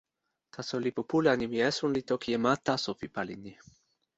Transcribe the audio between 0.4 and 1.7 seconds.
taso lipu pu la, nimi